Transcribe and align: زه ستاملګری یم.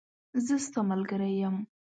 زه 0.45 0.55
ستاملګری 0.67 1.31
یم. 1.41 1.55